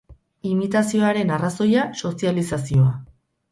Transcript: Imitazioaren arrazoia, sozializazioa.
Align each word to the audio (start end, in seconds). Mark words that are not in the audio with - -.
Imitazioaren 0.51 1.35
arrazoia, 1.37 1.85
sozializazioa. 2.01 2.91